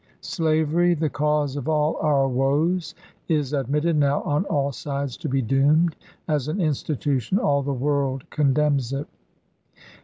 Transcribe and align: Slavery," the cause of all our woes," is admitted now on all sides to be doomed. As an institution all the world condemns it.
Slavery," 0.21 0.95
the 0.95 1.11
cause 1.11 1.55
of 1.55 1.69
all 1.69 1.95
our 2.01 2.27
woes," 2.27 2.95
is 3.27 3.53
admitted 3.53 3.95
now 3.97 4.23
on 4.23 4.45
all 4.45 4.71
sides 4.71 5.15
to 5.17 5.29
be 5.29 5.43
doomed. 5.43 5.95
As 6.27 6.47
an 6.47 6.59
institution 6.59 7.37
all 7.37 7.61
the 7.61 7.71
world 7.71 8.27
condemns 8.31 8.93
it. 8.93 9.05